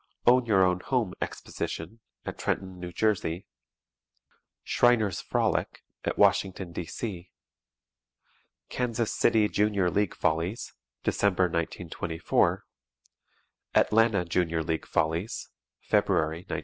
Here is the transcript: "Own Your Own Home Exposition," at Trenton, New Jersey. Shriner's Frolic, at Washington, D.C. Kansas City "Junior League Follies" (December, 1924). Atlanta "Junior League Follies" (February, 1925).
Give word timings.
"Own 0.25 0.47
Your 0.47 0.65
Own 0.65 0.79
Home 0.79 1.13
Exposition," 1.21 1.99
at 2.25 2.39
Trenton, 2.39 2.79
New 2.79 2.91
Jersey. 2.91 3.45
Shriner's 4.63 5.21
Frolic, 5.21 5.83
at 6.03 6.17
Washington, 6.17 6.71
D.C. 6.71 7.29
Kansas 8.67 9.13
City 9.13 9.47
"Junior 9.47 9.91
League 9.91 10.15
Follies" 10.15 10.73
(December, 11.03 11.43
1924). 11.43 12.65
Atlanta 13.75 14.25
"Junior 14.25 14.63
League 14.63 14.87
Follies" 14.87 15.49
(February, 15.81 16.45
1925). 16.49 16.59